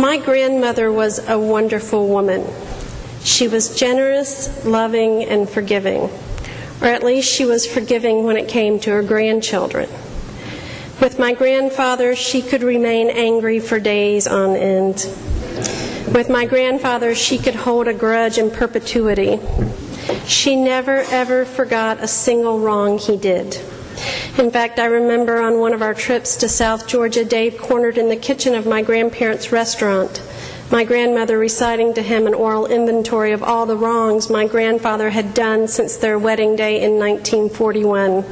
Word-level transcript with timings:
My 0.00 0.16
grandmother 0.16 0.90
was 0.90 1.18
a 1.28 1.38
wonderful 1.38 2.08
woman. 2.08 2.46
She 3.22 3.48
was 3.48 3.76
generous, 3.76 4.64
loving, 4.64 5.24
and 5.24 5.46
forgiving, 5.46 6.08
or 6.80 6.86
at 6.86 7.02
least 7.02 7.30
she 7.30 7.44
was 7.44 7.66
forgiving 7.66 8.24
when 8.24 8.38
it 8.38 8.48
came 8.48 8.80
to 8.80 8.90
her 8.92 9.02
grandchildren. 9.02 9.90
With 11.02 11.18
my 11.18 11.34
grandfather, 11.34 12.16
she 12.16 12.40
could 12.40 12.62
remain 12.62 13.10
angry 13.10 13.60
for 13.60 13.78
days 13.78 14.26
on 14.26 14.56
end. 14.56 15.04
With 16.14 16.30
my 16.30 16.46
grandfather, 16.46 17.14
she 17.14 17.36
could 17.36 17.54
hold 17.54 17.86
a 17.86 17.92
grudge 17.92 18.38
in 18.38 18.50
perpetuity. 18.50 19.38
She 20.24 20.56
never, 20.56 21.04
ever 21.10 21.44
forgot 21.44 22.02
a 22.02 22.08
single 22.08 22.58
wrong 22.58 22.96
he 22.96 23.18
did. 23.18 23.60
In 24.38 24.50
fact, 24.50 24.78
I 24.78 24.86
remember 24.86 25.40
on 25.40 25.58
one 25.58 25.72
of 25.72 25.82
our 25.82 25.94
trips 25.94 26.36
to 26.36 26.48
South 26.48 26.86
Georgia, 26.86 27.24
Dave 27.24 27.58
cornered 27.58 27.98
in 27.98 28.08
the 28.08 28.16
kitchen 28.16 28.54
of 28.54 28.66
my 28.66 28.82
grandparents' 28.82 29.52
restaurant, 29.52 30.22
my 30.70 30.84
grandmother 30.84 31.36
reciting 31.38 31.94
to 31.94 32.02
him 32.02 32.26
an 32.26 32.34
oral 32.34 32.66
inventory 32.66 33.32
of 33.32 33.42
all 33.42 33.66
the 33.66 33.76
wrongs 33.76 34.30
my 34.30 34.46
grandfather 34.46 35.10
had 35.10 35.34
done 35.34 35.66
since 35.66 35.96
their 35.96 36.18
wedding 36.18 36.56
day 36.56 36.82
in 36.82 36.98
1941. 36.98 38.22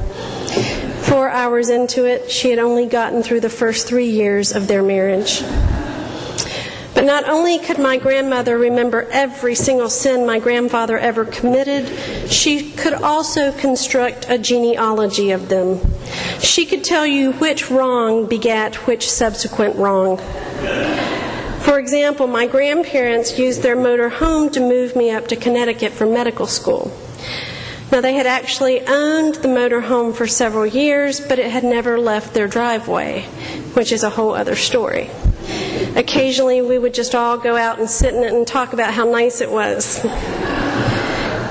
Four 1.03 1.29
hours 1.29 1.69
into 1.69 2.05
it, 2.05 2.31
she 2.31 2.49
had 2.49 2.59
only 2.59 2.85
gotten 2.85 3.23
through 3.23 3.41
the 3.41 3.49
first 3.49 3.87
three 3.87 4.09
years 4.09 4.51
of 4.53 4.67
their 4.67 4.83
marriage. 4.83 5.43
Not 7.09 7.27
only 7.27 7.57
could 7.57 7.79
my 7.79 7.97
grandmother 7.97 8.55
remember 8.55 9.07
every 9.09 9.55
single 9.55 9.89
sin 9.89 10.27
my 10.27 10.37
grandfather 10.37 10.95
ever 10.95 11.25
committed, 11.25 11.87
she 12.29 12.69
could 12.73 12.93
also 12.93 13.51
construct 13.51 14.27
a 14.29 14.37
genealogy 14.37 15.31
of 15.31 15.49
them. 15.49 15.79
She 16.39 16.67
could 16.67 16.83
tell 16.83 17.07
you 17.07 17.31
which 17.31 17.71
wrong 17.71 18.27
begat 18.27 18.85
which 18.85 19.09
subsequent 19.09 19.75
wrong. 19.77 20.17
For 21.61 21.79
example, 21.79 22.27
my 22.27 22.45
grandparents 22.45 23.39
used 23.39 23.63
their 23.63 23.75
motor 23.75 24.09
home 24.09 24.51
to 24.51 24.59
move 24.59 24.95
me 24.95 25.09
up 25.09 25.29
to 25.29 25.35
Connecticut 25.35 25.93
for 25.93 26.05
medical 26.05 26.45
school. 26.45 26.95
Now, 27.91 28.01
they 28.01 28.13
had 28.13 28.27
actually 28.27 28.85
owned 28.85 29.33
the 29.33 29.47
motor 29.47 29.81
home 29.81 30.13
for 30.13 30.27
several 30.27 30.67
years, 30.67 31.19
but 31.19 31.39
it 31.39 31.49
had 31.49 31.63
never 31.63 31.97
left 31.97 32.35
their 32.35 32.47
driveway, 32.47 33.23
which 33.73 33.91
is 33.91 34.03
a 34.03 34.11
whole 34.11 34.35
other 34.35 34.55
story. 34.55 35.09
Occasionally, 35.95 36.61
we 36.61 36.77
would 36.77 36.93
just 36.93 37.15
all 37.15 37.37
go 37.37 37.55
out 37.55 37.79
and 37.79 37.89
sit 37.89 38.13
in 38.13 38.23
it 38.23 38.33
and 38.33 38.45
talk 38.47 38.73
about 38.73 38.93
how 38.93 39.05
nice 39.05 39.41
it 39.41 39.49
was. 39.49 40.01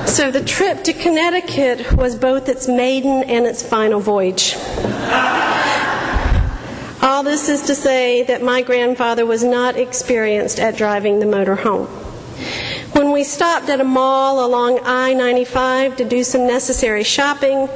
So 0.08 0.30
the 0.30 0.42
trip 0.44 0.84
to 0.84 0.92
Connecticut 0.92 1.92
was 1.92 2.16
both 2.16 2.48
its 2.48 2.66
maiden 2.66 3.24
and 3.24 3.46
its 3.46 3.62
final 3.62 4.00
voyage. 4.00 4.56
All 7.00 7.22
this 7.22 7.48
is 7.48 7.62
to 7.62 7.74
say 7.74 8.22
that 8.24 8.42
my 8.42 8.62
grandfather 8.62 9.26
was 9.26 9.44
not 9.44 9.76
experienced 9.76 10.58
at 10.58 10.76
driving 10.76 11.20
the 11.20 11.26
motor 11.26 11.54
home. 11.54 11.86
When 12.92 13.12
we 13.12 13.22
stopped 13.22 13.68
at 13.68 13.80
a 13.80 13.84
mall 13.84 14.44
along 14.44 14.80
I 14.82 15.14
95 15.14 15.96
to 15.96 16.04
do 16.04 16.24
some 16.24 16.46
necessary 16.46 17.04
shopping, 17.04 17.68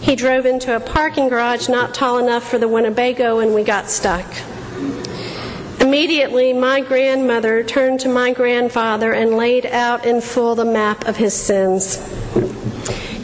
he 0.00 0.16
drove 0.16 0.46
into 0.46 0.74
a 0.74 0.80
parking 0.80 1.28
garage 1.28 1.68
not 1.68 1.94
tall 1.94 2.18
enough 2.18 2.48
for 2.48 2.58
the 2.58 2.66
Winnebago 2.66 3.38
and 3.38 3.54
we 3.54 3.62
got 3.62 3.90
stuck. 3.90 4.26
Immediately, 5.94 6.54
my 6.54 6.80
grandmother 6.80 7.62
turned 7.62 8.00
to 8.00 8.08
my 8.08 8.32
grandfather 8.32 9.12
and 9.12 9.36
laid 9.36 9.64
out 9.64 10.04
in 10.04 10.20
full 10.20 10.56
the 10.56 10.64
map 10.64 11.06
of 11.06 11.16
his 11.16 11.34
sins. 11.34 11.98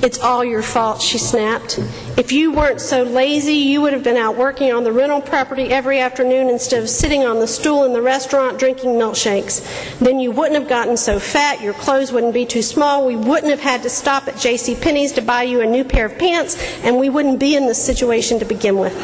It's 0.05 0.21
all 0.21 0.45
your 0.45 0.63
fault, 0.63 1.03
she 1.03 1.19
snapped. 1.19 1.81
If 2.17 2.31
you 2.31 2.53
weren't 2.53 2.81
so 2.81 3.03
lazy, 3.03 3.55
you 3.55 3.81
would 3.81 3.93
have 3.93 4.05
been 4.05 4.17
out 4.17 4.37
working 4.37 4.73
on 4.73 4.85
the 4.85 4.93
rental 4.93 5.21
property 5.21 5.65
every 5.65 5.99
afternoon 5.99 6.49
instead 6.49 6.81
of 6.81 6.89
sitting 6.89 7.25
on 7.25 7.41
the 7.41 7.49
stool 7.49 7.87
in 7.87 7.93
the 7.93 8.03
restaurant 8.03 8.61
drinking 8.61 8.91
milkshakes. 8.91 9.99
Then 9.99 10.21
you 10.21 10.31
wouldn't 10.31 10.57
have 10.57 10.69
gotten 10.69 10.97
so 10.97 11.19
fat, 11.19 11.61
your 11.61 11.75
clothes 11.75 12.13
wouldn't 12.13 12.35
be 12.35 12.47
too 12.47 12.63
small, 12.63 13.05
we 13.05 13.17
wouldn't 13.17 13.51
have 13.51 13.59
had 13.59 13.83
to 13.83 13.91
stop 13.91 14.29
at 14.29 14.39
J.C. 14.39 14.77
Penney's 14.77 15.11
to 15.15 15.23
buy 15.23 15.43
you 15.43 15.61
a 15.61 15.67
new 15.67 15.83
pair 15.83 16.07
of 16.07 16.17
pants, 16.17 16.57
and 16.85 17.01
we 17.01 17.11
wouldn't 17.11 17.41
be 17.41 17.57
in 17.57 17.67
this 17.67 17.85
situation 17.85 18.39
to 18.39 18.45
begin 18.45 18.79
with. 18.79 18.95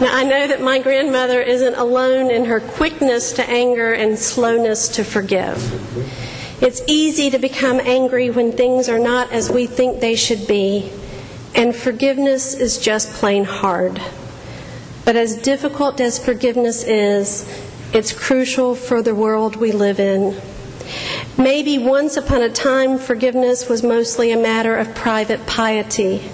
Now, 0.00 0.16
I 0.16 0.24
know 0.24 0.46
that 0.46 0.62
my 0.62 0.78
grandmother 0.78 1.42
isn't 1.42 1.74
alone 1.74 2.30
in 2.30 2.46
her 2.46 2.58
quickness 2.58 3.32
to 3.32 3.48
anger 3.48 3.92
and 3.92 4.18
slowness 4.18 4.88
to 4.96 5.04
forgive. 5.04 5.60
It's 6.62 6.80
easy 6.86 7.28
to 7.28 7.38
become 7.38 7.80
angry 7.80 8.30
when 8.30 8.52
things 8.52 8.88
are 8.88 8.98
not 8.98 9.30
as 9.30 9.50
we 9.50 9.66
think 9.66 10.00
they 10.00 10.14
should 10.14 10.46
be, 10.46 10.90
and 11.54 11.76
forgiveness 11.76 12.54
is 12.54 12.78
just 12.78 13.12
plain 13.12 13.44
hard. 13.44 14.00
But 15.04 15.16
as 15.16 15.36
difficult 15.36 16.00
as 16.00 16.18
forgiveness 16.18 16.82
is, 16.82 17.46
it's 17.92 18.12
crucial 18.12 18.74
for 18.74 19.02
the 19.02 19.14
world 19.14 19.56
we 19.56 19.72
live 19.72 20.00
in. 20.00 20.40
Maybe 21.36 21.76
once 21.76 22.16
upon 22.16 22.40
a 22.40 22.48
time, 22.48 22.98
forgiveness 22.98 23.68
was 23.68 23.82
mostly 23.82 24.32
a 24.32 24.38
matter 24.38 24.76
of 24.76 24.94
private 24.94 25.46
piety. 25.46 26.30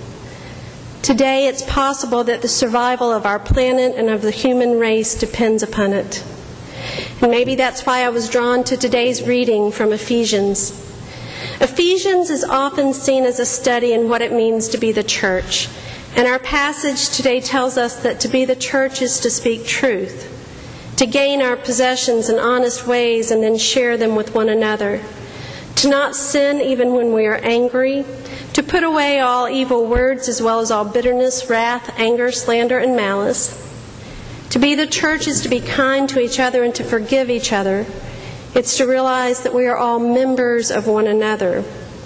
Today, 1.06 1.46
it's 1.46 1.62
possible 1.62 2.24
that 2.24 2.42
the 2.42 2.48
survival 2.48 3.12
of 3.12 3.26
our 3.26 3.38
planet 3.38 3.94
and 3.94 4.10
of 4.10 4.22
the 4.22 4.32
human 4.32 4.80
race 4.80 5.14
depends 5.14 5.62
upon 5.62 5.92
it. 5.92 6.24
And 7.22 7.30
maybe 7.30 7.54
that's 7.54 7.86
why 7.86 8.04
I 8.04 8.08
was 8.08 8.28
drawn 8.28 8.64
to 8.64 8.76
today's 8.76 9.22
reading 9.22 9.70
from 9.70 9.92
Ephesians. 9.92 10.72
Ephesians 11.60 12.28
is 12.28 12.42
often 12.42 12.92
seen 12.92 13.22
as 13.22 13.38
a 13.38 13.46
study 13.46 13.92
in 13.92 14.08
what 14.08 14.20
it 14.20 14.32
means 14.32 14.66
to 14.70 14.78
be 14.78 14.90
the 14.90 15.04
church. 15.04 15.68
And 16.16 16.26
our 16.26 16.40
passage 16.40 17.10
today 17.10 17.40
tells 17.40 17.78
us 17.78 18.02
that 18.02 18.18
to 18.18 18.28
be 18.28 18.44
the 18.44 18.56
church 18.56 19.00
is 19.00 19.20
to 19.20 19.30
speak 19.30 19.64
truth, 19.64 20.92
to 20.96 21.06
gain 21.06 21.40
our 21.40 21.54
possessions 21.54 22.28
in 22.28 22.40
honest 22.40 22.84
ways 22.84 23.30
and 23.30 23.44
then 23.44 23.58
share 23.58 23.96
them 23.96 24.16
with 24.16 24.34
one 24.34 24.48
another, 24.48 25.00
to 25.76 25.88
not 25.88 26.16
sin 26.16 26.60
even 26.60 26.94
when 26.94 27.12
we 27.12 27.26
are 27.26 27.38
angry, 27.44 28.04
to 28.56 28.62
put 28.62 28.82
away 28.82 29.20
all 29.20 29.50
evil 29.50 29.84
words 29.84 30.30
as 30.30 30.40
well 30.40 30.60
as 30.60 30.70
all 30.70 30.86
bitterness, 30.86 31.50
wrath, 31.50 31.92
anger, 31.98 32.32
slander, 32.32 32.78
and 32.78 32.96
malice. 32.96 33.52
To 34.48 34.58
be 34.58 34.74
the 34.74 34.86
church 34.86 35.28
is 35.28 35.42
to 35.42 35.50
be 35.50 35.60
kind 35.60 36.08
to 36.08 36.20
each 36.20 36.40
other 36.40 36.64
and 36.64 36.74
to 36.76 36.82
forgive 36.82 37.28
each 37.28 37.52
other. 37.52 37.84
It's 38.54 38.78
to 38.78 38.86
realize 38.86 39.42
that 39.42 39.52
we 39.52 39.66
are 39.66 39.76
all 39.76 39.98
members 39.98 40.70
of 40.70 40.86
one 40.86 41.06
another, 41.06 41.64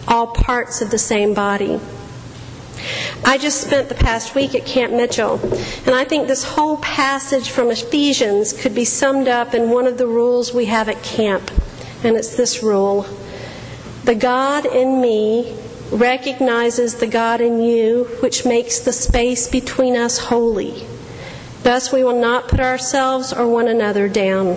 all 0.09 0.27
parts 0.27 0.83
of 0.83 0.91
the 0.91 0.99
same 0.99 1.35
body. 1.35 1.79
I 3.25 3.39
just 3.39 3.61
spent 3.61 3.89
the 3.89 3.95
past 3.95 4.35
week 4.35 4.57
at 4.57 4.67
Camp 4.67 4.93
Mitchell, 4.93 5.39
and 5.87 5.95
I 5.95 6.05
think 6.05 6.27
this 6.27 6.43
whole 6.43 6.79
passage 6.79 7.49
from 7.51 7.71
Ephesians 7.71 8.61
could 8.61 8.75
be 8.75 8.85
summed 8.85 9.29
up 9.29 9.55
in 9.55 9.71
one 9.71 9.87
of 9.87 9.99
the 9.99 10.07
rules 10.09 10.53
we 10.53 10.65
have 10.65 10.89
at 10.89 11.01
camp, 11.05 11.49
and 12.03 12.17
it's 12.17 12.35
this 12.35 12.61
rule 12.61 13.07
The 14.03 14.17
God 14.17 14.67
in 14.67 15.01
me 15.01 15.57
recognizes 15.91 16.97
the 16.97 17.07
God 17.07 17.41
in 17.41 17.61
you, 17.61 18.05
which 18.21 18.45
makes 18.45 18.81
the 18.81 18.93
space 18.93 19.49
between 19.49 19.97
us 19.97 20.19
holy. 20.19 20.87
Thus, 21.63 21.93
we 21.93 22.05
will 22.05 22.21
not 22.21 22.49
put 22.49 22.61
ourselves 22.61 23.33
or 23.33 23.47
one 23.47 23.69
another 23.69 24.09
down. 24.09 24.57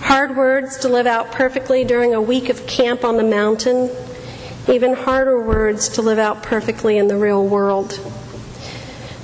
Hard 0.00 0.36
words 0.36 0.78
to 0.78 0.88
live 0.88 1.06
out 1.06 1.32
perfectly 1.32 1.84
during 1.84 2.14
a 2.14 2.22
week 2.22 2.48
of 2.48 2.66
camp 2.66 3.04
on 3.04 3.16
the 3.16 3.24
mountain, 3.24 3.90
even 4.68 4.94
harder 4.94 5.40
words 5.42 5.88
to 5.90 6.02
live 6.02 6.18
out 6.18 6.42
perfectly 6.42 6.96
in 6.96 7.08
the 7.08 7.16
real 7.16 7.46
world. 7.46 7.98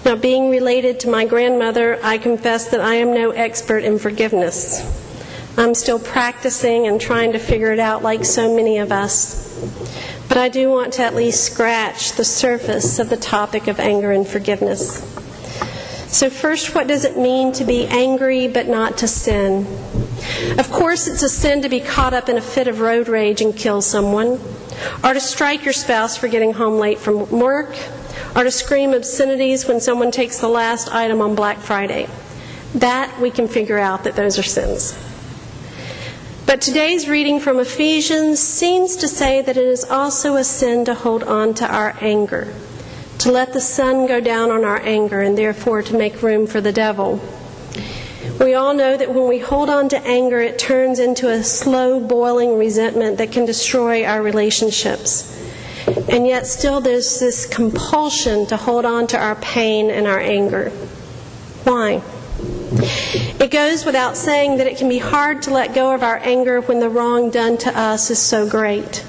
Now, 0.04 0.16
being 0.16 0.50
related 0.50 1.00
to 1.00 1.08
my 1.08 1.24
grandmother, 1.24 1.98
I 2.02 2.18
confess 2.18 2.70
that 2.72 2.80
I 2.80 2.96
am 2.96 3.14
no 3.14 3.30
expert 3.30 3.84
in 3.84 3.98
forgiveness. 3.98 4.82
I'm 5.56 5.74
still 5.74 5.98
practicing 5.98 6.86
and 6.86 7.00
trying 7.00 7.32
to 7.32 7.38
figure 7.38 7.72
it 7.72 7.78
out 7.78 8.02
like 8.02 8.24
so 8.24 8.54
many 8.54 8.78
of 8.78 8.92
us. 8.92 9.43
But 10.28 10.38
I 10.38 10.48
do 10.48 10.70
want 10.70 10.94
to 10.94 11.02
at 11.02 11.14
least 11.14 11.44
scratch 11.44 12.12
the 12.12 12.24
surface 12.24 12.98
of 12.98 13.10
the 13.10 13.16
topic 13.16 13.68
of 13.68 13.78
anger 13.78 14.10
and 14.10 14.26
forgiveness. 14.26 15.02
So, 16.08 16.30
first, 16.30 16.74
what 16.74 16.86
does 16.86 17.04
it 17.04 17.18
mean 17.18 17.52
to 17.52 17.64
be 17.64 17.86
angry 17.86 18.46
but 18.46 18.68
not 18.68 18.98
to 18.98 19.08
sin? 19.08 19.66
Of 20.58 20.70
course, 20.70 21.08
it's 21.08 21.22
a 21.22 21.28
sin 21.28 21.62
to 21.62 21.68
be 21.68 21.80
caught 21.80 22.14
up 22.14 22.28
in 22.28 22.36
a 22.36 22.40
fit 22.40 22.68
of 22.68 22.80
road 22.80 23.08
rage 23.08 23.40
and 23.40 23.54
kill 23.54 23.82
someone, 23.82 24.40
or 25.02 25.12
to 25.12 25.20
strike 25.20 25.64
your 25.64 25.74
spouse 25.74 26.16
for 26.16 26.28
getting 26.28 26.52
home 26.52 26.78
late 26.78 26.98
from 26.98 27.28
work, 27.30 27.76
or 28.36 28.44
to 28.44 28.50
scream 28.50 28.94
obscenities 28.94 29.66
when 29.66 29.80
someone 29.80 30.10
takes 30.10 30.38
the 30.38 30.48
last 30.48 30.88
item 30.94 31.20
on 31.20 31.34
Black 31.34 31.58
Friday. 31.58 32.08
That 32.76 33.20
we 33.20 33.30
can 33.30 33.48
figure 33.48 33.78
out 33.78 34.04
that 34.04 34.16
those 34.16 34.38
are 34.38 34.42
sins. 34.42 34.96
But 36.54 36.62
today's 36.62 37.08
reading 37.08 37.40
from 37.40 37.58
Ephesians 37.58 38.38
seems 38.38 38.94
to 38.98 39.08
say 39.08 39.42
that 39.42 39.56
it 39.56 39.66
is 39.66 39.82
also 39.82 40.36
a 40.36 40.44
sin 40.44 40.84
to 40.84 40.94
hold 40.94 41.24
on 41.24 41.52
to 41.54 41.66
our 41.66 41.96
anger, 42.00 42.54
to 43.18 43.32
let 43.32 43.52
the 43.52 43.60
sun 43.60 44.06
go 44.06 44.20
down 44.20 44.52
on 44.52 44.64
our 44.64 44.78
anger, 44.78 45.20
and 45.20 45.36
therefore 45.36 45.82
to 45.82 45.98
make 45.98 46.22
room 46.22 46.46
for 46.46 46.60
the 46.60 46.70
devil. 46.70 47.20
We 48.38 48.54
all 48.54 48.72
know 48.72 48.96
that 48.96 49.12
when 49.12 49.26
we 49.28 49.40
hold 49.40 49.68
on 49.68 49.88
to 49.88 50.06
anger, 50.06 50.38
it 50.38 50.56
turns 50.56 51.00
into 51.00 51.28
a 51.28 51.42
slow 51.42 51.98
boiling 51.98 52.56
resentment 52.56 53.18
that 53.18 53.32
can 53.32 53.46
destroy 53.46 54.04
our 54.04 54.22
relationships. 54.22 55.36
And 56.08 56.24
yet, 56.24 56.46
still, 56.46 56.80
there's 56.80 57.18
this 57.18 57.46
compulsion 57.46 58.46
to 58.46 58.56
hold 58.56 58.84
on 58.84 59.08
to 59.08 59.18
our 59.18 59.34
pain 59.34 59.90
and 59.90 60.06
our 60.06 60.20
anger. 60.20 60.70
Why? 61.64 62.00
It 62.40 63.50
goes 63.50 63.84
without 63.84 64.16
saying 64.16 64.56
that 64.58 64.66
it 64.66 64.78
can 64.78 64.88
be 64.88 64.98
hard 64.98 65.42
to 65.42 65.50
let 65.50 65.74
go 65.74 65.94
of 65.94 66.02
our 66.02 66.18
anger 66.18 66.60
when 66.60 66.80
the 66.80 66.88
wrong 66.88 67.30
done 67.30 67.56
to 67.58 67.78
us 67.78 68.10
is 68.10 68.18
so 68.18 68.48
great. 68.48 69.04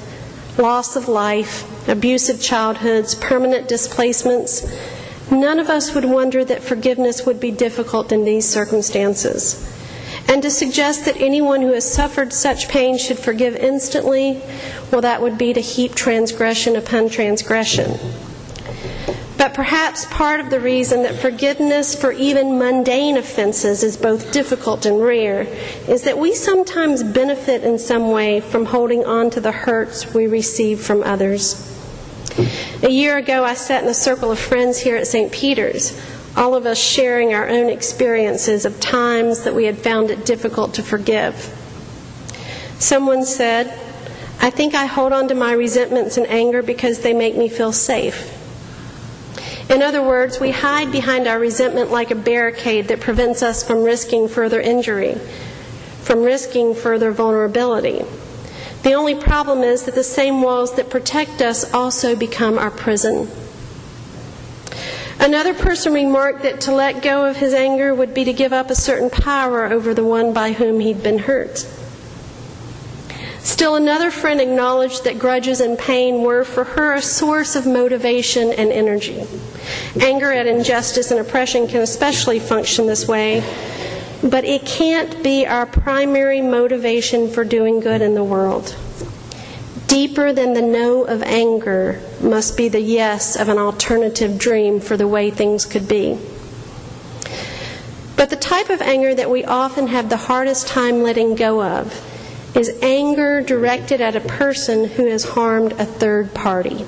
Loss 0.57 0.95
of 0.95 1.07
life, 1.07 1.89
abusive 1.89 2.41
childhoods, 2.41 3.15
permanent 3.15 3.67
displacements. 3.67 4.65
None 5.31 5.59
of 5.59 5.69
us 5.69 5.93
would 5.95 6.05
wonder 6.05 6.45
that 6.45 6.63
forgiveness 6.63 7.25
would 7.25 7.39
be 7.39 7.51
difficult 7.51 8.11
in 8.11 8.23
these 8.25 8.47
circumstances. 8.47 9.71
And 10.27 10.41
to 10.41 10.49
suggest 10.49 11.05
that 11.05 11.17
anyone 11.17 11.61
who 11.61 11.73
has 11.73 11.91
suffered 11.91 12.33
such 12.33 12.67
pain 12.67 12.97
should 12.97 13.19
forgive 13.19 13.55
instantly, 13.55 14.41
well, 14.91 15.01
that 15.01 15.21
would 15.21 15.37
be 15.37 15.53
to 15.53 15.61
heap 15.61 15.93
transgression 15.93 16.75
upon 16.75 17.09
transgression. 17.09 17.99
But 19.37 19.53
perhaps 19.53 20.05
part 20.05 20.39
of 20.39 20.49
the 20.49 20.61
reason 20.61 21.03
that 21.03 21.15
forgiveness 21.15 21.93
for 21.93 22.11
even 22.13 22.57
mundane 22.57 23.17
offenses 23.17 23.83
is 23.83 23.97
both 23.97 24.31
difficult 24.31 24.85
and 24.85 25.01
rare 25.01 25.41
is 25.89 26.03
that 26.03 26.17
we 26.17 26.33
sometimes 26.33 27.03
benefit 27.03 27.63
in 27.63 27.77
some 27.77 28.11
way 28.11 28.39
from 28.39 28.65
holding 28.65 29.03
on 29.03 29.29
to 29.31 29.41
the 29.41 29.51
hurts 29.51 30.13
we 30.13 30.27
receive 30.27 30.79
from 30.79 31.03
others. 31.03 31.71
A 32.81 32.89
year 32.89 33.17
ago, 33.17 33.43
I 33.43 33.55
sat 33.55 33.83
in 33.83 33.89
a 33.89 33.93
circle 33.93 34.31
of 34.31 34.39
friends 34.39 34.79
here 34.79 34.95
at 34.95 35.07
St. 35.07 35.31
Peter's, 35.31 35.99
all 36.37 36.55
of 36.55 36.65
us 36.65 36.77
sharing 36.77 37.33
our 37.33 37.49
own 37.49 37.69
experiences 37.69 38.65
of 38.65 38.79
times 38.79 39.43
that 39.43 39.55
we 39.55 39.65
had 39.65 39.77
found 39.77 40.11
it 40.11 40.25
difficult 40.25 40.73
to 40.75 40.83
forgive. 40.83 41.35
Someone 42.79 43.25
said, 43.25 43.67
I 44.41 44.49
think 44.49 44.75
I 44.75 44.85
hold 44.85 45.13
on 45.13 45.29
to 45.29 45.35
my 45.35 45.53
resentments 45.53 46.17
and 46.17 46.27
anger 46.27 46.61
because 46.61 46.99
they 46.99 47.13
make 47.13 47.37
me 47.37 47.47
feel 47.47 47.71
safe. 47.71 48.34
In 49.69 49.81
other 49.81 50.03
words, 50.03 50.39
we 50.39 50.51
hide 50.51 50.91
behind 50.91 51.27
our 51.27 51.39
resentment 51.39 51.91
like 51.91 52.11
a 52.11 52.15
barricade 52.15 52.87
that 52.89 52.99
prevents 52.99 53.41
us 53.41 53.63
from 53.63 53.83
risking 53.83 54.27
further 54.27 54.61
injury, 54.61 55.15
from 56.01 56.21
risking 56.21 56.75
further 56.75 57.11
vulnerability. 57.11 58.05
The 58.83 58.93
only 58.93 59.15
problem 59.15 59.63
is 59.63 59.83
that 59.85 59.95
the 59.95 60.03
same 60.03 60.43
walls 60.43 60.75
that 60.75 60.91
protect 60.91 61.41
us 61.41 61.73
also 61.73 62.15
become 62.15 62.59
our 62.59 62.69
prison. 62.69 63.27
Another 65.19 65.55
person 65.55 65.93
remarked 65.93 66.43
that 66.43 66.61
to 66.61 66.71
let 66.71 67.01
go 67.01 67.25
of 67.25 67.37
his 67.37 67.53
anger 67.53 67.95
would 67.95 68.13
be 68.13 68.25
to 68.25 68.33
give 68.33 68.53
up 68.53 68.69
a 68.69 68.75
certain 68.75 69.09
power 69.09 69.65
over 69.65 69.95
the 69.95 70.03
one 70.03 70.33
by 70.33 70.51
whom 70.51 70.79
he'd 70.79 71.01
been 71.01 71.17
hurt. 71.17 71.65
Still, 73.45 73.75
another 73.75 74.09
friend 74.09 74.41
acknowledged 74.41 75.03
that 75.03 75.19
grudges 75.19 75.61
and 75.61 75.77
pain 75.77 76.23
were 76.23 76.43
for 76.43 76.63
her 76.63 76.95
a 76.95 77.01
source 77.01 77.55
of 77.55 77.67
motivation 77.67 78.51
and 78.51 78.71
energy. 78.71 79.23
Anger 80.01 80.31
at 80.31 80.47
injustice 80.47 81.11
and 81.11 81.19
oppression 81.19 81.67
can 81.67 81.81
especially 81.81 82.39
function 82.39 82.87
this 82.87 83.07
way, 83.07 83.43
but 84.23 84.45
it 84.45 84.65
can't 84.65 85.21
be 85.21 85.45
our 85.45 85.67
primary 85.67 86.41
motivation 86.41 87.29
for 87.29 87.43
doing 87.43 87.81
good 87.81 88.01
in 88.01 88.15
the 88.15 88.23
world. 88.23 88.75
Deeper 89.85 90.33
than 90.33 90.53
the 90.53 90.63
no 90.63 91.03
of 91.03 91.21
anger 91.21 92.01
must 92.21 92.57
be 92.57 92.67
the 92.67 92.81
yes 92.81 93.35
of 93.35 93.47
an 93.47 93.59
alternative 93.59 94.39
dream 94.39 94.79
for 94.79 94.97
the 94.97 95.07
way 95.07 95.29
things 95.29 95.65
could 95.65 95.87
be. 95.87 96.17
But 98.15 98.31
the 98.31 98.37
type 98.37 98.71
of 98.71 98.81
anger 98.81 99.13
that 99.13 99.29
we 99.29 99.45
often 99.45 99.85
have 99.85 100.09
the 100.09 100.17
hardest 100.17 100.67
time 100.67 101.03
letting 101.03 101.35
go 101.35 101.61
of 101.63 102.11
is 102.55 102.77
anger 102.81 103.41
directed 103.41 103.99
at 103.99 104.15
a 104.15 104.21
person 104.21 104.85
who 104.85 105.07
has 105.07 105.23
harmed 105.23 105.73
a 105.73 105.85
third 105.85 106.33
party. 106.33 106.85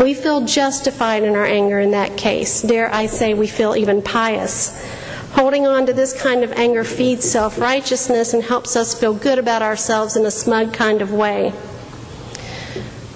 We 0.00 0.14
feel 0.14 0.46
justified 0.46 1.24
in 1.24 1.34
our 1.34 1.44
anger 1.44 1.78
in 1.78 1.90
that 1.90 2.16
case. 2.16 2.62
Dare 2.62 2.92
I 2.92 3.06
say, 3.06 3.34
we 3.34 3.46
feel 3.46 3.76
even 3.76 4.00
pious. 4.00 4.84
Holding 5.32 5.66
on 5.66 5.86
to 5.86 5.92
this 5.92 6.20
kind 6.20 6.42
of 6.42 6.52
anger 6.52 6.84
feeds 6.84 7.28
self 7.28 7.58
righteousness 7.58 8.32
and 8.32 8.42
helps 8.42 8.76
us 8.76 8.98
feel 8.98 9.12
good 9.12 9.38
about 9.38 9.60
ourselves 9.60 10.16
in 10.16 10.24
a 10.24 10.30
smug 10.30 10.72
kind 10.72 11.02
of 11.02 11.12
way. 11.12 11.52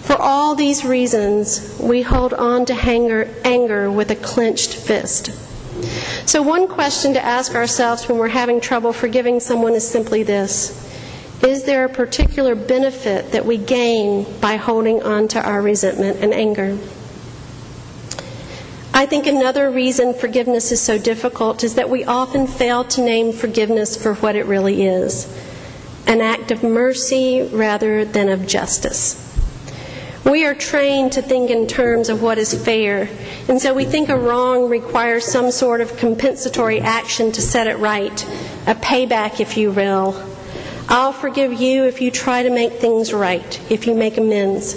For 0.03 0.17
all 0.17 0.55
these 0.55 0.85
reasons, 0.85 1.79
we 1.81 2.03
hold 2.03 2.35
on 2.35 2.67
to 2.67 2.75
anger, 2.75 3.31
anger 3.45 3.91
with 3.91 4.11
a 4.11 4.17
clenched 4.17 4.75
fist. 4.75 5.31
So, 6.29 6.43
one 6.43 6.69
question 6.69 7.15
to 7.15 7.25
ask 7.25 7.55
ourselves 7.55 8.07
when 8.09 8.19
we're 8.19 8.29
having 8.29 8.61
trouble 8.61 8.93
forgiving 8.93 9.41
someone 9.41 9.73
is 9.73 9.89
simply 9.89 10.23
this 10.23 10.92
is 11.43 11.65
there 11.65 11.85
a 11.85 11.89
particular 11.89 12.55
benefit 12.55 13.33
that 13.33 13.45
we 13.45 13.59
gain 13.59 14.25
by 14.41 14.57
holding 14.57 15.03
on 15.03 15.29
to 15.29 15.41
our 15.41 15.61
resentment 15.61 16.19
and 16.21 16.33
anger? 16.33 16.79
I 18.95 19.07
think 19.07 19.27
another 19.27 19.71
reason 19.71 20.15
forgiveness 20.15 20.71
is 20.71 20.81
so 20.81 20.99
difficult 20.99 21.65
is 21.65 21.75
that 21.75 21.89
we 21.91 22.05
often 22.05 22.47
fail 22.47 22.85
to 22.85 23.03
name 23.03 23.33
forgiveness 23.33 24.01
for 24.01 24.15
what 24.15 24.37
it 24.37 24.47
really 24.47 24.85
is 24.85 25.39
an 26.07 26.21
act 26.21 26.51
of 26.51 26.63
mercy 26.65 27.49
rather 27.53 28.05
than 28.05 28.29
of 28.29 28.47
justice. 28.47 29.19
We 30.25 30.45
are 30.45 30.55
trained 30.55 31.13
to 31.13 31.23
think 31.23 31.49
in 31.49 31.67
terms 31.67 32.09
of 32.09 32.23
what 32.23 32.39
is 32.39 32.53
fair, 32.53 33.09
and 33.49 33.61
so 33.61 33.73
we 33.73 33.85
think 33.85 34.09
a 34.09 34.17
wrong 34.17 34.69
requires 34.69 35.25
some 35.25 35.51
sort 35.53 35.81
of 35.81 35.97
compensatory 35.97 36.81
action 36.81 37.33
to 37.33 37.41
set 37.41 37.67
it 37.67 37.79
right, 37.79 38.23
a 38.67 38.75
payback, 38.75 39.41
if 39.41 39.57
you 39.57 39.71
will, 39.71 40.13
I'll 40.93 41.15
forgive 41.15 41.55
you 41.55 41.85
if 41.85 42.03
you 42.03 42.11
try 42.11 42.43
to 42.43 42.51
make 42.51 42.75
things 42.75 43.15
right, 43.15 43.61
if 43.71 43.87
you 43.87 43.95
make 43.95 44.19
amends. 44.19 44.75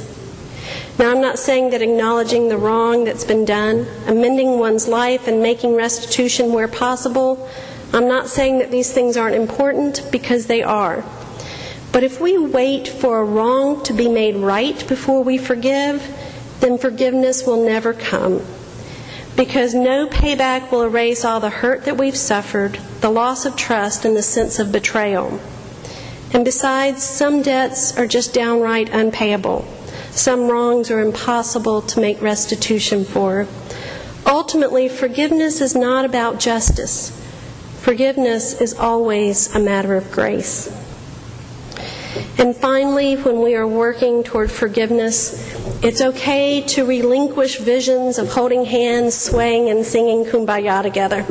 Now, 0.98 1.12
I'm 1.12 1.20
not 1.20 1.38
saying 1.38 1.72
that 1.72 1.82
acknowledging 1.82 2.48
the 2.48 2.56
wrong 2.56 3.04
that's 3.04 3.26
been 3.26 3.44
done, 3.44 3.86
amending 4.08 4.58
one's 4.58 4.88
life, 4.88 5.28
and 5.28 5.44
making 5.44 5.76
restitution 5.76 6.54
where 6.54 6.70
possible, 6.70 7.50
I'm 7.92 8.08
not 8.08 8.30
saying 8.30 8.60
that 8.60 8.72
these 8.72 8.94
things 8.94 9.18
aren't 9.18 9.36
important 9.36 10.08
because 10.10 10.46
they 10.46 10.64
are. 10.64 11.04
But 11.92 12.04
if 12.04 12.22
we 12.22 12.38
wait 12.38 12.88
for 12.88 13.20
a 13.20 13.26
wrong 13.26 13.84
to 13.84 13.92
be 13.92 14.08
made 14.08 14.38
right 14.38 14.88
before 14.88 15.22
we 15.22 15.38
forgive, 15.38 16.02
then 16.62 16.78
forgiveness 16.78 17.46
will 17.46 17.66
never 17.66 17.94
come. 17.94 18.42
Because 19.36 19.74
no 19.74 20.08
payback 20.08 20.72
will 20.72 20.84
erase 20.84 21.26
all 21.26 21.42
the 21.42 21.50
hurt 21.50 21.84
that 21.84 21.98
we've 21.98 22.16
suffered, 22.16 22.80
the 23.02 23.10
loss 23.10 23.46
of 23.46 23.58
trust, 23.58 24.06
and 24.06 24.16
the 24.16 24.24
sense 24.24 24.60
of 24.60 24.72
betrayal. 24.72 25.42
And 26.36 26.44
besides, 26.44 27.02
some 27.02 27.42
debts 27.42 27.98
are 27.98 28.06
just 28.06 28.34
downright 28.34 28.90
unpayable. 28.90 29.66
Some 30.12 30.50
wrongs 30.50 30.92
are 30.92 31.00
impossible 31.00 31.82
to 31.84 32.02
make 32.02 32.22
restitution 32.22 33.06
for. 33.06 33.48
Ultimately, 34.26 34.90
forgiveness 34.90 35.62
is 35.62 35.76
not 35.76 36.04
about 36.04 36.42
justice. 36.42 37.12
Forgiveness 37.80 38.60
is 38.60 38.74
always 38.74 39.56
a 39.56 39.60
matter 39.60 39.96
of 39.96 40.12
grace. 40.12 40.68
And 42.38 42.54
finally, 42.54 43.16
when 43.16 43.42
we 43.42 43.56
are 43.56 43.66
working 43.66 44.22
toward 44.22 44.52
forgiveness, 44.52 45.42
it's 45.82 46.02
okay 46.02 46.60
to 46.68 46.86
relinquish 46.86 47.60
visions 47.60 48.18
of 48.18 48.34
holding 48.34 48.66
hands, 48.66 49.16
swaying, 49.16 49.70
and 49.70 49.86
singing 49.86 50.26
kumbaya 50.26 50.84
together. 50.84 51.26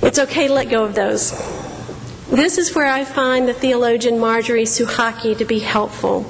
It's 0.00 0.20
okay 0.20 0.46
to 0.46 0.54
let 0.54 0.70
go 0.70 0.84
of 0.84 0.94
those. 0.94 1.61
This 2.32 2.56
is 2.56 2.74
where 2.74 2.86
I 2.86 3.04
find 3.04 3.46
the 3.46 3.52
theologian 3.52 4.18
Marjorie 4.18 4.64
Suchocki 4.64 5.36
to 5.36 5.44
be 5.44 5.58
helpful. 5.58 6.24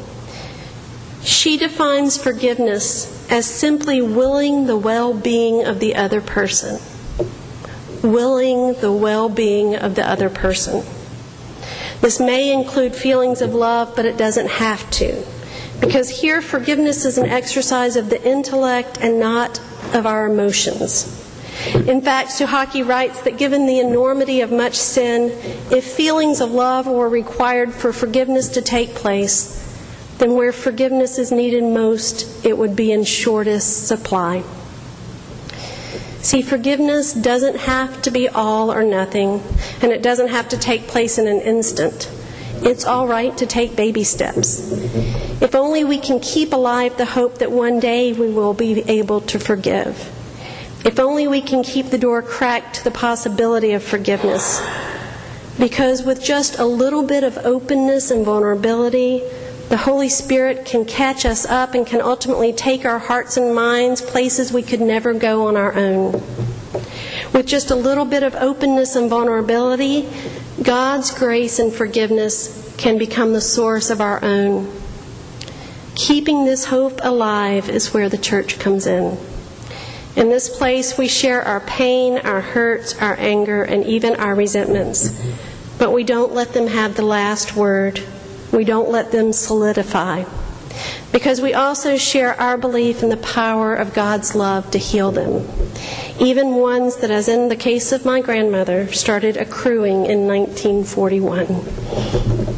She 1.22 1.56
defines 1.56 2.20
forgiveness 2.20 3.30
as 3.30 3.46
simply 3.46 4.02
willing 4.02 4.66
the 4.66 4.76
well 4.76 5.14
being 5.14 5.64
of 5.64 5.78
the 5.78 5.94
other 5.94 6.20
person. 6.20 6.80
Willing 8.02 8.74
the 8.80 8.90
well 8.90 9.28
being 9.28 9.76
of 9.76 9.94
the 9.94 10.04
other 10.04 10.28
person. 10.28 10.84
This 12.00 12.18
may 12.18 12.52
include 12.52 12.96
feelings 12.96 13.40
of 13.40 13.54
love, 13.54 13.94
but 13.94 14.04
it 14.04 14.16
doesn't 14.16 14.48
have 14.48 14.90
to. 14.90 15.24
Because 15.80 16.10
here, 16.10 16.42
forgiveness 16.42 17.04
is 17.04 17.16
an 17.16 17.28
exercise 17.28 17.94
of 17.94 18.10
the 18.10 18.20
intellect 18.28 18.98
and 19.00 19.20
not 19.20 19.60
of 19.94 20.04
our 20.04 20.26
emotions. 20.26 21.21
In 21.74 22.00
fact, 22.00 22.30
Suchocki 22.30 22.86
writes 22.86 23.22
that 23.22 23.38
given 23.38 23.66
the 23.66 23.78
enormity 23.78 24.40
of 24.40 24.50
much 24.50 24.74
sin, 24.74 25.30
if 25.70 25.84
feelings 25.84 26.40
of 26.40 26.50
love 26.50 26.86
were 26.86 27.08
required 27.08 27.72
for 27.72 27.92
forgiveness 27.92 28.48
to 28.50 28.62
take 28.62 28.94
place, 28.94 29.58
then 30.18 30.34
where 30.34 30.52
forgiveness 30.52 31.18
is 31.18 31.32
needed 31.32 31.64
most, 31.64 32.44
it 32.44 32.56
would 32.56 32.76
be 32.76 32.92
in 32.92 33.04
shortest 33.04 33.86
supply. 33.86 34.42
See, 36.20 36.42
forgiveness 36.42 37.12
doesn't 37.12 37.56
have 37.56 38.02
to 38.02 38.10
be 38.10 38.28
all 38.28 38.72
or 38.72 38.84
nothing, 38.84 39.42
and 39.80 39.90
it 39.90 40.02
doesn't 40.02 40.28
have 40.28 40.48
to 40.50 40.56
take 40.56 40.86
place 40.86 41.18
in 41.18 41.26
an 41.26 41.40
instant. 41.40 42.10
It's 42.64 42.84
all 42.84 43.08
right 43.08 43.36
to 43.38 43.46
take 43.46 43.74
baby 43.74 44.04
steps. 44.04 44.70
If 45.42 45.56
only 45.56 45.82
we 45.82 45.98
can 45.98 46.20
keep 46.20 46.52
alive 46.52 46.96
the 46.96 47.04
hope 47.04 47.38
that 47.38 47.50
one 47.50 47.80
day 47.80 48.12
we 48.12 48.30
will 48.30 48.54
be 48.54 48.82
able 48.88 49.20
to 49.22 49.40
forgive. 49.40 50.08
If 50.84 50.98
only 50.98 51.28
we 51.28 51.40
can 51.40 51.62
keep 51.62 51.86
the 51.90 51.98
door 51.98 52.22
cracked 52.22 52.76
to 52.76 52.84
the 52.84 52.90
possibility 52.90 53.72
of 53.72 53.84
forgiveness. 53.84 54.60
Because 55.58 56.02
with 56.02 56.22
just 56.22 56.58
a 56.58 56.64
little 56.64 57.04
bit 57.04 57.22
of 57.22 57.38
openness 57.38 58.10
and 58.10 58.24
vulnerability, 58.24 59.22
the 59.68 59.76
Holy 59.76 60.08
Spirit 60.08 60.64
can 60.66 60.84
catch 60.84 61.24
us 61.24 61.46
up 61.46 61.74
and 61.74 61.86
can 61.86 62.00
ultimately 62.00 62.52
take 62.52 62.84
our 62.84 62.98
hearts 62.98 63.36
and 63.36 63.54
minds 63.54 64.02
places 64.02 64.52
we 64.52 64.62
could 64.62 64.80
never 64.80 65.14
go 65.14 65.46
on 65.46 65.56
our 65.56 65.74
own. 65.74 66.12
With 67.32 67.46
just 67.46 67.70
a 67.70 67.76
little 67.76 68.04
bit 68.04 68.22
of 68.22 68.34
openness 68.34 68.96
and 68.96 69.08
vulnerability, 69.08 70.08
God's 70.62 71.10
grace 71.10 71.58
and 71.58 71.72
forgiveness 71.72 72.74
can 72.76 72.98
become 72.98 73.32
the 73.32 73.40
source 73.40 73.88
of 73.88 74.00
our 74.00 74.22
own. 74.24 74.70
Keeping 75.94 76.44
this 76.44 76.66
hope 76.66 76.98
alive 77.02 77.68
is 77.68 77.94
where 77.94 78.08
the 78.08 78.18
church 78.18 78.58
comes 78.58 78.86
in. 78.86 79.16
In 80.14 80.28
this 80.28 80.54
place, 80.54 80.98
we 80.98 81.08
share 81.08 81.42
our 81.42 81.60
pain, 81.60 82.18
our 82.18 82.42
hurts, 82.42 83.00
our 83.00 83.18
anger, 83.18 83.62
and 83.62 83.84
even 83.84 84.14
our 84.16 84.34
resentments. 84.34 85.18
But 85.78 85.92
we 85.92 86.04
don't 86.04 86.32
let 86.32 86.52
them 86.52 86.66
have 86.66 86.96
the 86.96 87.02
last 87.02 87.56
word. 87.56 88.02
We 88.52 88.64
don't 88.64 88.90
let 88.90 89.10
them 89.10 89.32
solidify. 89.32 90.24
Because 91.12 91.40
we 91.40 91.54
also 91.54 91.96
share 91.96 92.38
our 92.40 92.58
belief 92.58 93.02
in 93.02 93.08
the 93.08 93.16
power 93.16 93.74
of 93.74 93.94
God's 93.94 94.34
love 94.34 94.70
to 94.72 94.78
heal 94.78 95.10
them. 95.10 95.48
Even 96.20 96.56
ones 96.56 96.96
that, 96.96 97.10
as 97.10 97.28
in 97.28 97.48
the 97.48 97.56
case 97.56 97.90
of 97.90 98.04
my 98.04 98.20
grandmother, 98.20 98.92
started 98.92 99.36
accruing 99.36 100.06
in 100.06 100.26
1941. 100.26 102.51